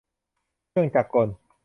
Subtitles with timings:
[0.69, 1.27] เครื่องจักรกล